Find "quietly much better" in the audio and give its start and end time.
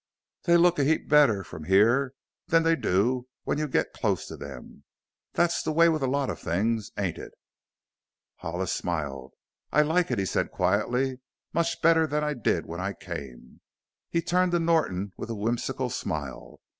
10.49-12.07